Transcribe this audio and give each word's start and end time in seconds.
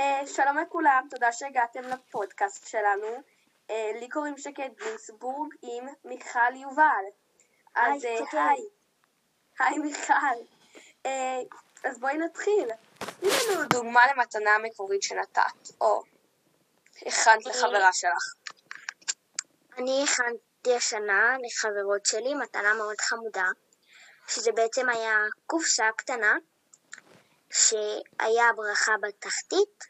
אה, 0.00 0.20
שלום 0.26 0.58
לכולם, 0.58 1.06
תודה 1.10 1.32
שהגעתם 1.32 1.82
לפודקאסט 1.82 2.66
שלנו. 2.66 3.22
אה, 3.70 3.90
לי 4.00 4.08
קוראים 4.08 4.38
שקד 4.38 4.68
גינסבורג 4.78 5.54
עם 5.62 5.86
מיכל 6.04 6.54
יובל. 6.54 7.04
אז 7.74 8.04
היי, 8.04 8.18
אה. 8.34 8.50
היי. 8.50 8.64
היי 9.58 9.78
מיכל. 9.78 10.36
אז 11.84 11.98
בואי 11.98 12.16
נתחיל. 12.16 12.68
תני 13.20 13.30
לנו 13.50 13.68
דוגמה 13.68 14.00
למתנה 14.12 14.58
מקורית 14.62 15.02
שנתת, 15.02 15.70
או 15.80 16.02
הכנת 17.06 17.46
לחברה 17.46 17.92
שלך. 17.92 18.34
אני 19.78 20.04
הכנתי 20.04 20.74
השנה 20.76 21.36
לחברות 21.46 22.06
שלי 22.06 22.34
מתנה 22.34 22.74
מאוד 22.74 23.00
חמודה, 23.00 23.46
שזה 24.28 24.52
בעצם 24.52 24.88
היה 24.88 25.18
קופסה 25.46 25.84
קטנה, 25.96 26.36
שהיה 27.52 28.52
ברכה 28.56 28.92
בתחתית, 29.02 29.84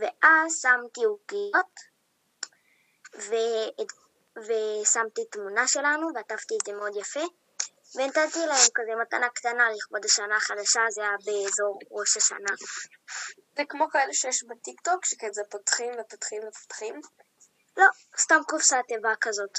ואז 0.00 0.60
שמתי 0.62 1.04
עוגיות, 1.04 1.80
ו- 3.16 3.82
ושמתי 4.36 5.24
תמונה 5.24 5.68
שלנו, 5.68 6.08
ועטפתי 6.14 6.54
את 6.54 6.66
זה 6.66 6.72
מאוד 6.72 6.96
יפה, 6.96 7.24
ונתתי 7.94 8.38
להם 8.46 8.68
כזה 8.74 8.90
מתנה 9.02 9.28
קטנה 9.28 9.70
לכבוד 9.70 10.04
השנה 10.04 10.36
החדשה, 10.36 10.80
זה 10.90 11.00
היה 11.02 11.16
באזור 11.24 11.78
ראש 11.90 12.16
השנה. 12.16 12.54
זה 13.56 13.62
כמו 13.68 13.90
כאלה 13.90 14.12
שיש 14.12 14.44
בטיקטוק, 14.44 15.04
שכזה 15.04 15.42
פותחים 15.50 15.92
ופותחים 16.00 16.42
ופותחים. 16.48 17.00
לא, 17.76 17.86
סתם 18.18 18.40
קופסת 18.48 18.76
תיבה 18.88 19.12
כזאת. 19.20 19.58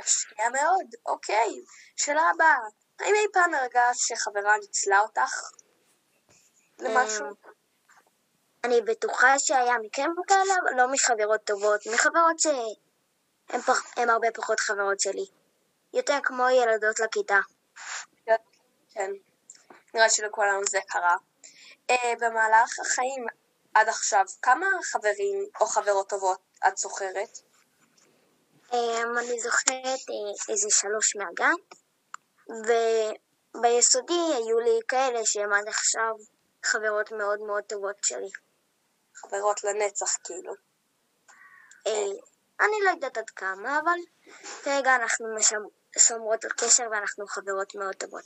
משקיע 0.00 0.48
מאוד, 0.48 0.86
אוקיי. 1.06 1.50
שאלה 1.96 2.22
הבאה, 2.34 2.58
האם 3.00 3.14
אי 3.14 3.26
פעם 3.32 3.54
הרגשת 3.54 4.00
שחברה 4.00 4.56
ניצלה 4.58 5.00
אותך? 5.00 5.40
למשהו? 6.82 7.26
אמ, 7.26 7.32
אני 8.64 8.80
בטוחה 8.80 9.38
שהיה 9.38 9.74
מקרים 9.82 10.14
כאלה, 10.28 10.54
אבל 10.62 10.76
לא 10.76 10.92
מחברות 10.92 11.44
טובות, 11.44 11.80
מחברות 11.94 12.38
שהן 12.38 13.60
פח, 13.60 13.98
הרבה 13.98 14.28
פחות 14.34 14.60
חברות 14.60 15.00
שלי. 15.00 15.26
יותר 15.94 16.18
כמו 16.22 16.48
ילדות 16.48 17.00
לכיתה. 17.00 17.38
כן. 18.94 19.10
נראה 19.94 20.10
שלכולנו 20.10 20.60
זה 20.70 20.78
קרה. 20.88 21.16
אה, 21.90 22.12
במהלך 22.20 22.78
החיים 22.80 23.26
עד 23.74 23.88
עכשיו, 23.88 24.24
כמה 24.42 24.66
חברים 24.82 25.46
או 25.60 25.66
חברות 25.66 26.08
טובות 26.08 26.40
את 26.68 26.76
זוכרת? 26.76 27.38
אמ, 28.72 29.18
אני 29.18 29.40
זוכרת 29.40 29.84
אה, 30.10 30.52
איזה 30.52 30.68
שלוש 30.70 31.16
מהגן, 31.16 31.54
וביסודי 33.56 34.34
היו 34.34 34.60
לי 34.60 34.80
כאלה 34.88 35.20
שהן 35.24 35.52
עד 35.52 35.68
עכשיו 35.68 36.14
חברות 36.64 37.12
מאוד 37.12 37.40
מאוד 37.40 37.64
טובות 37.64 37.96
שלי. 38.02 38.30
חברות 39.14 39.64
לנצח, 39.64 40.16
כאילו. 40.24 40.52
אה, 41.86 42.12
אני 42.60 42.76
לא 42.84 42.90
יודעת 42.90 43.18
עד 43.18 43.30
כמה, 43.30 43.78
אבל 43.78 43.98
כרגע 44.62 44.94
אנחנו 44.94 45.26
שומרות 45.98 46.44
על 46.44 46.50
קשר 46.50 46.86
ואנחנו 46.90 47.26
חברות 47.26 47.74
מאוד 47.74 47.94
טובות. 47.94 48.24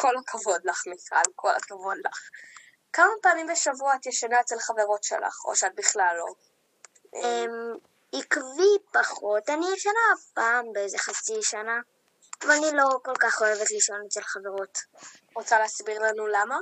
כל 0.00 0.16
הכבוד 0.16 0.60
לך, 0.64 0.86
מיכל, 0.86 1.30
כל 1.34 1.54
הכבוד 1.54 1.96
לך. 2.04 2.30
כמה 2.92 3.12
פעמים 3.22 3.46
בשבוע 3.46 3.94
את 3.94 4.06
ישנה 4.06 4.40
אצל 4.40 4.58
חברות 4.58 5.04
שלך, 5.04 5.44
או 5.44 5.56
שאת 5.56 5.74
בכלל 5.74 6.16
לא? 6.18 6.34
אמ, 7.14 7.78
עקבי 8.12 8.78
פחות, 8.92 9.50
אני 9.50 9.66
ישנה 9.76 10.00
פעם 10.34 10.72
באיזה 10.72 10.98
חצי 10.98 11.42
שנה, 11.42 11.80
אבל 12.42 12.50
אני 12.50 12.72
לא 12.72 12.84
כל 13.04 13.14
כך 13.20 13.42
אוהבת 13.42 13.70
לישון 13.70 14.00
אצל 14.06 14.22
חברות. 14.22 14.78
רוצה 15.34 15.58
להסביר 15.58 16.02
לנו 16.02 16.26
למה? 16.26 16.56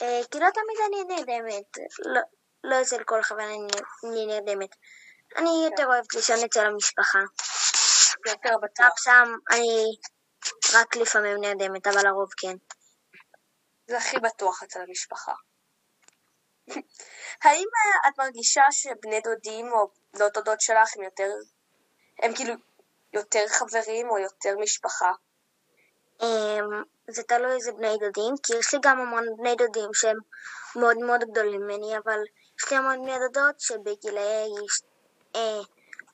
כי 0.00 0.40
לא 0.40 0.48
תמיד 0.50 0.78
אני 0.88 1.04
נרדמת, 1.14 1.78
לא, 1.98 2.20
לא 2.64 2.82
אצל 2.82 3.04
כל 3.04 3.22
חבר 3.22 3.42
אני, 3.42 4.26
נרדמת. 4.26 4.76
אני 5.36 5.50
יותר 5.70 5.86
אוהבת 5.86 6.14
לישון 6.14 6.36
אצל 6.44 6.66
המשפחה. 6.66 7.18
יותר 8.26 8.58
בטוח. 8.62 8.98
שם 8.98 9.34
אני 9.50 9.96
רק 10.74 10.96
לפעמים 10.96 11.36
נרדמת, 11.40 11.86
אבל 11.86 12.06
לרוב 12.06 12.28
כן. 12.36 12.56
זה 13.86 13.98
הכי 13.98 14.16
בטוח 14.18 14.62
אצל 14.62 14.80
המשפחה. 14.80 15.32
האם 17.42 17.66
את 18.08 18.18
מרגישה 18.18 18.62
שבני 18.70 19.20
דודים 19.20 19.72
או 19.72 19.90
בנות 20.14 20.32
דודות 20.32 20.60
שלך 20.60 20.96
הם 20.96 21.02
יותר, 21.02 21.30
הם 22.18 22.34
כאילו 22.34 22.54
יותר 23.12 23.44
חברים 23.48 24.10
או 24.10 24.18
יותר 24.18 24.56
משפחה? 24.58 25.12
זה 27.12 27.22
תלוי 27.22 27.52
איזה 27.52 27.72
בני 27.72 27.96
דודים, 27.98 28.34
כי 28.42 28.56
יש 28.58 28.74
לי 28.74 28.80
גם 28.82 29.00
המון 29.00 29.24
בני 29.36 29.56
דודים 29.56 29.94
שהם 29.94 30.16
מאוד 30.76 30.96
מאוד 30.96 31.20
גדולים 31.30 31.60
ממני, 31.60 31.98
אבל 32.04 32.20
יש 32.58 32.70
לי 32.70 32.76
המון 32.76 33.02
בני 33.02 33.18
דודות 33.18 33.60
שבגילאי 33.60 34.50
אה, 35.36 35.60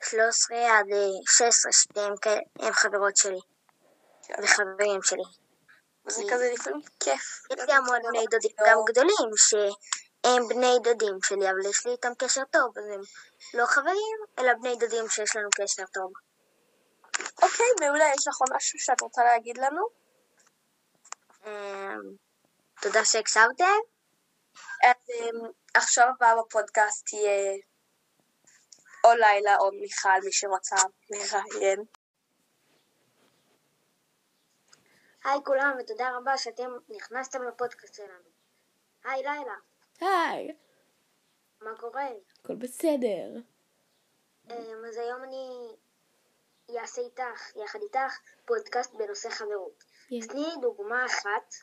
13 0.03 0.57
עד 0.79 0.85
אה, 0.93 0.97
16 1.27 1.71
שתיהם 1.71 2.13
כ- 2.21 2.63
הם 2.63 2.73
חברות 2.73 3.17
שלי 3.17 3.39
כן. 4.27 4.33
וחברים 4.43 5.03
שלי. 5.03 5.23
זה 6.07 6.23
כזה 6.31 6.51
לפעמים 6.53 6.81
כיף. 6.99 7.45
יש 7.51 7.59
לי 7.67 7.73
המון 7.73 7.99
בני 8.09 8.25
דודים 8.31 8.51
גם 8.67 8.77
גדולים 8.87 9.31
שהם 9.35 10.47
בני 10.47 10.75
דודים 10.83 11.17
שלי, 11.23 11.49
אבל 11.49 11.69
יש 11.69 11.85
לי 11.85 11.91
איתם 11.91 12.13
קשר 12.17 12.41
טוב, 12.51 12.77
אז 12.77 12.83
הם 12.85 13.01
לא 13.53 13.65
חברים, 13.65 14.17
אלא 14.39 14.53
בני 14.61 14.75
דודים 14.75 15.09
שיש 15.09 15.35
לנו 15.35 15.49
קשר 15.55 15.83
טוב. 15.93 16.11
אוקיי, 17.43 17.65
מעולה, 17.81 18.05
יש 18.17 18.27
לך 18.27 18.37
עוד 18.39 18.49
משהו 18.55 18.79
שאת 18.79 19.01
רוצה 19.01 19.23
להגיד 19.23 19.57
לנו? 19.57 19.87
אמ, 21.47 22.15
תודה 22.81 23.05
שהקשבתם. 23.05 23.79
אז 24.83 25.09
אמ, 25.09 25.51
עכשיו 25.73 26.07
הבאה 26.15 26.41
בפודקאסט 26.41 27.05
תהיה 27.05 27.55
או 29.03 29.09
לילה 29.13 29.57
או 29.59 29.71
מיכל, 29.71 30.19
מי 30.23 30.31
שרוצה 30.31 30.75
לראיין. 31.09 31.83
היי 35.23 35.39
כולם, 35.45 35.75
ותודה 35.79 36.17
רבה 36.17 36.37
שאתם 36.37 36.71
נכנסתם 36.89 37.43
לפודקאסט 37.43 37.93
שלנו. 37.93 38.29
היי 39.03 39.23
לילה, 39.23 39.55
היי, 39.99 40.55
מה 41.61 41.77
קורה? 41.79 42.07
הכל 42.39 42.55
בסדר. 42.55 43.29
אמ, 44.49 44.85
אז 44.87 44.97
היום 44.97 45.23
אני 45.23 45.75
אעשה 46.79 47.01
איתך, 47.01 47.55
יחד 47.55 47.79
איתך, 47.81 48.19
פודקאסט 48.45 48.93
בנושא 48.93 49.29
חברות. 49.29 49.83
תני 50.07 50.19
לי 50.33 50.61
דוגמה 50.61 51.05
אחת 51.05 51.53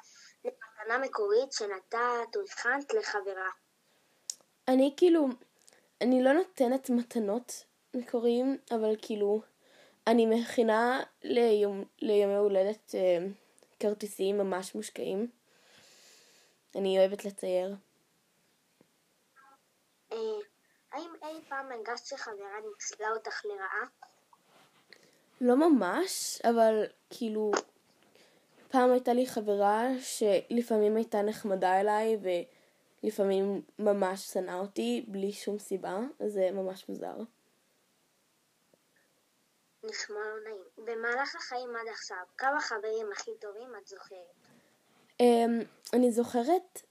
למתנה 0.45 0.99
מקורית 0.99 1.53
שנתת 1.53 2.37
או 2.37 2.41
הכנת 2.51 2.95
לחברה. 2.95 3.51
אני 4.69 4.95
כאילו, 4.97 5.27
אני 6.01 6.23
לא 6.23 6.33
נותנת 6.33 6.91
מתנות 6.91 7.65
מקוריים, 7.95 8.59
אבל 8.71 8.97
כאילו, 9.03 9.43
אני 10.07 10.27
מכינה 10.27 11.03
ליום, 11.23 11.85
ליומי 11.99 12.35
הולדת 12.35 12.95
אה, 12.95 13.19
כרטיסים 13.81 14.39
ממש 14.39 14.75
מושקעים. 14.75 15.31
אני 16.75 16.99
אוהבת 16.99 17.25
לצייר. 17.25 17.75
אה, 20.13 20.19
האם 20.93 21.11
אי 21.23 21.41
פעם 21.49 21.73
הרגשת 21.73 22.07
שחברה 22.07 22.61
ניצלה 22.69 23.09
אותך 23.11 23.45
לרעה? 23.45 23.87
לא 25.41 25.57
ממש, 25.57 26.41
אבל 26.45 26.85
כאילו, 27.11 27.53
פעם 28.75 28.91
הייתה 28.91 29.13
לי 29.13 29.27
חברה 29.27 29.89
שלפעמים 30.01 30.97
הייתה 30.97 31.23
נחמדה 31.23 31.81
אליי 31.81 32.19
ולפעמים 33.03 33.63
ממש 33.79 34.21
שנאה 34.21 34.59
אותי 34.59 35.05
בלי 35.09 35.33
שום 35.33 35.59
סיבה, 35.59 35.99
זה 36.27 36.51
ממש 36.53 36.89
מוזר. 36.89 37.17
נשמע 39.83 40.17
לא 40.17 40.51
נעים. 40.51 40.63
במהלך 40.79 41.37
החיים 41.37 41.77
עד 41.77 41.89
עכשיו, 41.91 42.17
כמה 42.39 42.61
חברים 42.61 43.07
הכי 43.13 43.31
טובים 43.41 43.69
את 43.83 43.87
זוכרת? 43.87 44.47
Um, 45.23 45.65
אני 45.93 46.13
זוכרת 46.13 46.83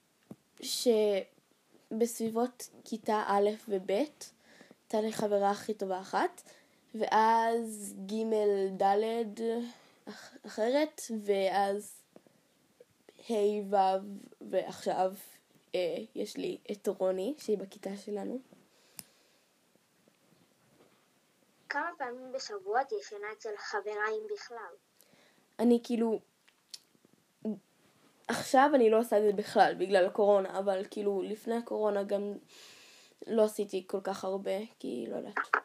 שבסביבות 1.91 2.69
כיתה 2.85 3.23
א' 3.27 3.49
וב' 3.69 3.89
הייתה 3.89 5.01
לי 5.01 5.13
חברה 5.13 5.51
הכי 5.51 5.73
טובה 5.73 5.99
אחת, 5.99 6.41
ואז 6.95 7.95
ג' 8.05 8.23
ד' 8.83 9.43
אחרת, 10.45 11.01
ואז 11.25 12.03
ה' 13.29 13.33
ו' 13.69 13.75
ועכשיו 14.41 15.13
אה, 15.75 15.97
יש 16.15 16.37
לי 16.37 16.57
את 16.71 16.87
רוני 16.87 17.35
שהיא 17.37 17.57
בכיתה 17.57 17.97
שלנו. 17.97 18.39
כמה 21.69 21.89
פעמים 21.97 22.31
בשבוע 22.31 22.81
את 22.81 22.91
ישנה 22.91 23.27
אצל 23.37 23.57
חברה 23.57 24.09
אם 24.09 24.27
בכלל? 24.35 24.73
אני 25.59 25.79
כאילו... 25.83 26.19
עכשיו 28.27 28.71
אני 28.75 28.89
לא 28.89 28.99
עושה 28.99 29.17
את 29.17 29.23
זה 29.23 29.31
בכלל 29.33 29.75
בגלל 29.77 30.05
הקורונה, 30.05 30.59
אבל 30.59 30.85
כאילו 30.91 31.21
לפני 31.25 31.55
הקורונה 31.55 32.03
גם 32.03 32.33
לא 33.27 33.43
עשיתי 33.43 33.83
כל 33.87 34.01
כך 34.03 34.23
הרבה, 34.23 34.57
כי 34.79 35.05
לא 35.09 35.15
יודעת. 35.15 35.62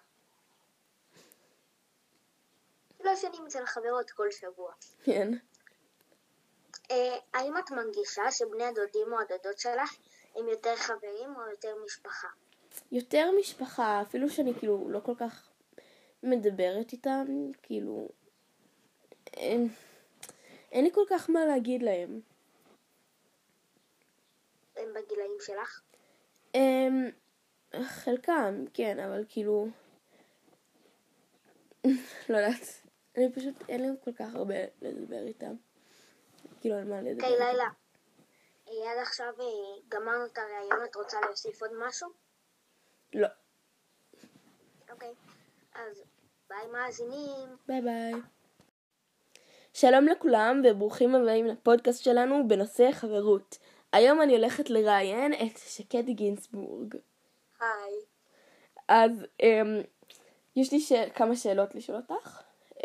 לא 3.08 3.12
ישנים 3.12 3.46
אצל 3.46 3.66
חברות 3.66 4.10
כל 4.10 4.30
שבוע. 4.30 4.72
כן. 5.02 5.32
אה, 6.90 7.16
האם 7.34 7.58
את 7.58 7.70
מרגישה 7.70 8.30
שבני 8.30 8.64
הדודים 8.64 9.12
או 9.12 9.20
הדודות 9.20 9.58
שלך 9.58 9.96
הם 10.36 10.48
יותר 10.48 10.76
חברים 10.76 11.36
או 11.36 11.50
יותר 11.50 11.74
משפחה? 11.84 12.28
יותר 12.92 13.30
משפחה, 13.40 14.02
אפילו 14.02 14.30
שאני 14.30 14.54
כאילו 14.58 14.90
לא 14.90 15.00
כל 15.00 15.14
כך 15.18 15.50
מדברת 16.22 16.92
איתם, 16.92 17.26
כאילו... 17.62 18.08
אין, 19.32 19.68
אין 20.72 20.84
לי 20.84 20.90
כל 20.94 21.04
כך 21.10 21.30
מה 21.30 21.44
להגיד 21.44 21.82
להם. 21.82 22.20
הם 24.76 24.88
בגילאים 24.94 25.36
שלך? 25.40 25.80
הם, 26.54 27.10
חלקם, 27.82 28.64
כן, 28.74 28.98
אבל 28.98 29.24
כאילו... 29.28 29.68
לא 32.28 32.36
יודעת. 32.36 32.87
אני 33.18 33.32
פשוט, 33.32 33.54
אין 33.68 33.82
להם 33.82 33.94
כל 34.04 34.12
כך 34.12 34.34
הרבה 34.34 34.54
לדבר 34.82 35.26
איתם. 35.26 35.54
כאילו, 36.60 36.76
על 36.76 36.84
מה 36.84 37.00
לדבר. 37.00 37.12
אוקיי, 37.14 37.32
איתם. 37.32 37.44
לילה. 37.44 37.68
עד 38.68 38.98
עכשיו 39.02 39.32
אה, 39.40 39.44
גמרנו 39.88 40.26
את 40.26 40.38
הראיון, 40.38 40.84
את 40.84 40.96
רוצה 40.96 41.20
להוסיף 41.20 41.62
עוד 41.62 41.70
משהו? 41.86 42.08
לא. 43.14 43.28
אוקיי. 44.90 45.14
אז 45.74 46.02
ביי 46.48 46.66
מאזינים. 46.72 47.56
ביי 47.66 47.80
ביי. 47.80 48.12
שלום 49.72 50.06
לכולם 50.06 50.62
וברוכים 50.64 51.14
הבאים 51.14 51.46
לפודקאסט 51.46 52.04
שלנו 52.04 52.48
בנושא 52.48 52.92
חברות. 52.92 53.58
היום 53.92 54.22
אני 54.22 54.36
הולכת 54.36 54.70
לראיין 54.70 55.32
את 55.32 55.58
שקד 55.58 56.04
גינסבורג. 56.06 56.94
היי. 57.60 57.94
אז 58.88 59.10
um, 59.42 59.86
יש 60.56 60.72
לי 60.72 60.80
ש... 60.80 60.92
כמה 61.14 61.36
שאלות 61.36 61.74
לשאול 61.74 61.96
אותך. 61.96 62.47
Um, 62.78 62.80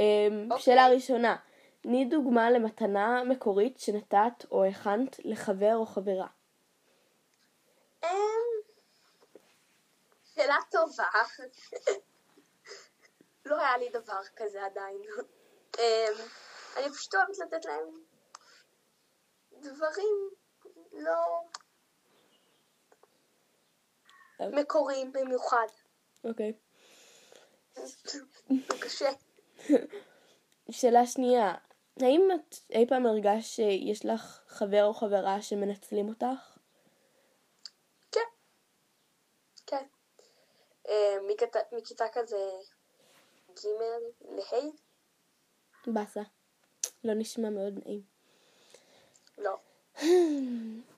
אוקיי. 0.52 0.60
שאלה 0.60 0.88
ראשונה, 0.88 1.36
תני 1.82 2.06
דוגמה 2.06 2.52
למתנה 2.52 3.24
מקורית 3.24 3.80
שנתת 3.80 4.46
או 4.52 4.66
הכנת 4.66 5.20
לחבר 5.24 5.76
או 5.76 5.86
חברה. 5.86 6.28
אמ, 8.04 8.10
שאלה 10.36 10.56
טובה. 10.72 11.06
לא 13.46 13.60
היה 13.60 13.78
לי 13.78 13.90
דבר 13.90 14.22
כזה 14.36 14.66
עדיין. 14.66 15.02
אמ, 15.80 16.14
אני 16.78 16.90
פשוט 16.90 17.16
אוהבת 17.16 17.38
לתת 17.40 17.66
להם 17.66 18.04
דברים 19.52 20.30
לא 20.94 21.42
מקוריים 24.40 25.12
במיוחד. 25.12 25.68
אוקיי. 26.24 26.54
זה 27.76 28.20
קשה. 28.82 29.10
שאלה 30.72 31.06
שנייה, 31.06 31.56
האם 32.02 32.22
את 32.36 32.56
אי 32.72 32.86
פעם 32.90 33.06
הרגשת 33.06 33.48
שיש 33.56 34.06
לך 34.06 34.42
חבר 34.48 34.86
או 34.86 34.94
חברה 34.94 35.42
שמנצלים 35.42 36.10
אותך? 36.10 36.58
כן. 38.12 38.20
כן. 39.66 39.86
מכיתה- 41.28 41.60
מכיתה 41.72 42.06
כזה 42.14 42.50
ג' 43.54 43.68
לה'? 44.22 44.70
באסה. 45.88 46.22
לא 47.04 47.14
נשמע 47.14 47.50
מאוד 47.50 47.74
נעים. 47.86 48.02
לא. 49.38 49.58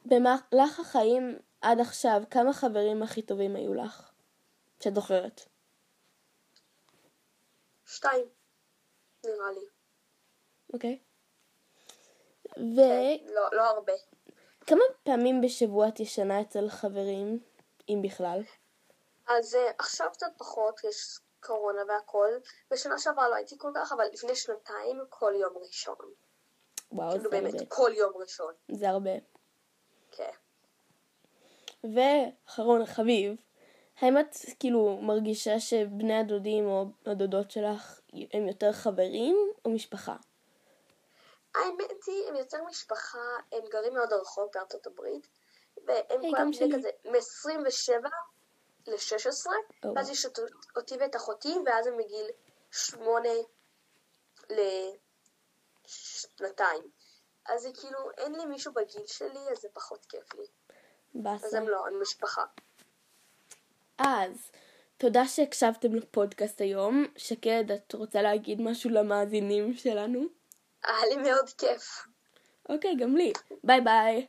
במהלך 0.09 0.79
החיים 0.79 1.39
עד 1.61 1.79
עכשיו, 1.79 2.21
כמה 2.31 2.53
חברים 2.53 3.03
הכי 3.03 3.21
טובים 3.21 3.55
היו 3.55 3.73
לך? 3.73 4.11
שאת 4.83 4.95
זוכרת. 4.95 5.41
שתיים. 7.85 8.25
נראה 9.25 9.51
לי. 9.51 9.65
אוקיי. 10.73 10.99
כן, 12.55 13.33
לא, 13.33 13.41
לא 13.51 13.61
הרבה. 13.61 13.93
וכמה 14.63 14.83
פעמים 15.03 15.41
בשבוע 15.41 15.87
את 15.87 15.99
ישנה 15.99 16.41
אצל 16.41 16.69
חברים, 16.69 17.39
אם 17.89 17.99
בכלל? 18.03 18.41
אז 19.27 19.55
אה, 19.55 19.71
עכשיו 19.77 20.07
קצת 20.13 20.31
פחות, 20.37 20.83
יש 20.83 21.19
קורונה 21.39 21.81
והכל. 21.87 22.29
בשנה 22.71 22.99
שעברה 22.99 23.29
לא 23.29 23.35
הייתי 23.35 23.55
כל 23.57 23.71
כך, 23.75 23.91
אבל 23.91 24.05
לפני 24.13 24.35
שנתיים 24.35 25.01
כל 25.09 25.33
יום 25.35 25.53
ראשון. 25.57 25.95
וואו, 26.91 27.09
כאילו 27.09 27.23
זה 27.23 27.29
באמת, 27.29 27.53
הרבה. 27.53 27.65
כל 27.65 27.91
יום 27.95 28.13
ראשון. 28.15 28.53
זה 28.71 28.89
הרבה. 28.89 29.11
כן. 30.11 30.31
ואחרון 31.83 32.85
חביב, 32.85 33.35
האם 33.99 34.19
את 34.19 34.35
כאילו 34.59 34.97
מרגישה 35.01 35.59
שבני 35.59 36.19
הדודים 36.19 36.67
או 36.67 36.85
הדודות 37.05 37.51
שלך 37.51 37.99
הם 38.33 38.47
יותר 38.47 38.71
חברים 38.71 39.37
או 39.65 39.69
משפחה? 39.71 40.15
האמת 41.55 42.03
היא, 42.07 42.27
הם 42.29 42.35
יותר 42.35 42.63
משפחה, 42.69 43.17
הם 43.51 43.61
גרים 43.71 43.93
מאוד 43.93 44.13
רחוק 44.13 44.55
בארצות 44.55 44.87
הברית, 44.87 45.27
והם 45.85 46.21
היי, 46.21 46.31
כולם 46.31 46.51
בני. 46.59 46.73
כזה 46.77 46.89
מ-27 47.05 48.09
ל-16, 48.87 49.47
או. 49.85 49.93
ואז 49.95 50.09
יש 50.09 50.25
אות- 50.25 50.39
אותי 50.75 50.95
ואת 50.99 51.15
אחותי, 51.15 51.53
ואז 51.65 51.87
הם 51.87 51.97
מגיל 51.97 52.25
8 52.71 53.29
לשנתיים. 55.85 56.81
אז 57.45 57.61
זה 57.61 57.69
כאילו, 57.81 57.97
אין 58.17 58.35
לי 58.35 58.45
מישהו 58.45 58.73
בגיל 58.73 59.05
שלי, 59.05 59.39
אז 59.51 59.57
זה 59.57 59.67
פחות 59.73 60.05
כיף 60.05 60.33
לי. 60.33 60.45
באסה. 61.13 61.47
אז 61.47 61.53
הם 61.53 61.69
לא, 61.69 61.87
הם 61.87 62.01
משפחה. 62.01 62.43
אז, 63.97 64.51
תודה 64.97 65.27
שהקשבתם 65.27 65.95
לפודקאסט 65.95 66.61
היום. 66.61 67.05
שקד, 67.17 67.71
את 67.71 67.93
רוצה 67.93 68.21
להגיד 68.21 68.61
משהו 68.61 68.89
למאזינים 68.89 69.73
שלנו? 69.73 70.25
היה 70.83 71.05
לי 71.09 71.15
מאוד 71.15 71.49
כיף. 71.57 72.07
אוקיי, 72.69 72.95
גם 72.95 73.15
לי. 73.15 73.33
ביי 73.63 73.81
ביי. 73.81 74.25